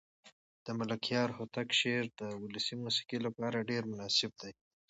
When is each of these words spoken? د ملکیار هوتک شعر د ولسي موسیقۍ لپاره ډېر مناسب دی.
د 0.65 0.67
ملکیار 0.79 1.29
هوتک 1.37 1.69
شعر 1.79 2.05
د 2.19 2.21
ولسي 2.43 2.75
موسیقۍ 2.83 3.19
لپاره 3.25 3.67
ډېر 3.69 3.83
مناسب 3.91 4.31
دی. 4.41 4.51